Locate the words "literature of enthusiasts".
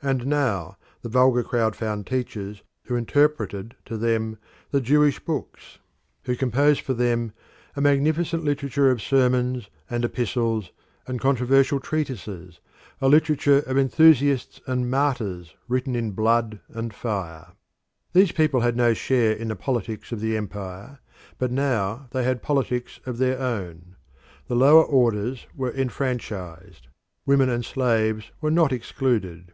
13.08-14.60